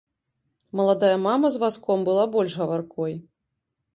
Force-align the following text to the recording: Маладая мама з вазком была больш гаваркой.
Маладая 0.79 1.17
мама 1.25 1.51
з 1.55 1.61
вазком 1.65 1.99
была 2.09 2.23
больш 2.37 2.51
гаваркой. 2.61 3.13